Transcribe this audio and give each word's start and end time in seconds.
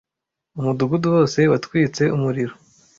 Umudugudu 0.57 1.07
wose 1.15 1.39
watwitse 1.51 2.03
umuriro. 2.15 2.53